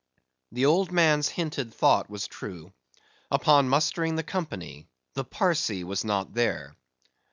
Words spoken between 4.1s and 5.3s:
the company, the